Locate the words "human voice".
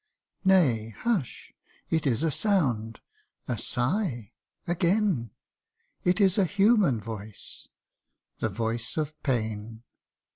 6.45-7.67